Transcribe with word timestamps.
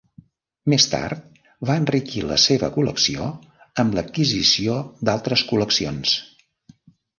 Més 0.71 0.85
tard 0.93 1.35
va 1.69 1.75
enriquir 1.81 2.23
la 2.31 2.37
seva 2.45 2.71
col·lecció 2.79 3.29
amb 3.85 3.99
l'adquisició 3.99 4.81
d'altres 5.11 5.47
col·leccions. 5.53 6.19